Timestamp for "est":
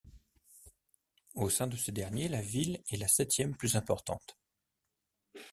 2.89-2.97